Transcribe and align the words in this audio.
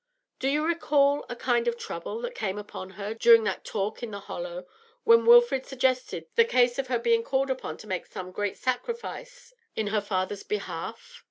Do 0.39 0.47
you 0.47 0.65
recall 0.65 1.27
a 1.29 1.35
kind 1.35 1.67
of 1.67 1.77
trouble 1.77 2.21
that 2.21 2.33
came 2.33 2.57
upon 2.57 2.89
her, 2.93 3.13
during 3.13 3.43
that 3.43 3.63
talk 3.63 4.01
in 4.01 4.09
the 4.09 4.21
hollow, 4.21 4.65
when 5.03 5.27
Wilfrid 5.27 5.67
suggested 5.67 6.25
the 6.33 6.43
case 6.43 6.79
of 6.79 6.87
her 6.87 6.97
being 6.97 7.21
called 7.21 7.51
upon 7.51 7.77
to 7.77 7.85
make 7.85 8.07
some 8.07 8.31
great 8.31 8.57
sacrifice 8.57 9.53
in 9.75 9.85
her 9.93 10.01
father's 10.01 10.41
behalf? 10.41 11.19